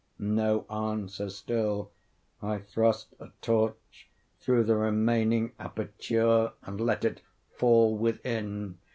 No 0.17 0.61
answer 0.67 1.29
still. 1.29 1.91
I 2.41 2.57
thrust 2.57 3.13
a 3.19 3.27
torch 3.39 4.09
through 4.39 4.63
the 4.63 4.75
remaining 4.75 5.51
aperture 5.59 6.53
and 6.63 6.81
let 6.81 7.05
it 7.05 7.21
fall 7.51 7.95
within. 7.95 8.79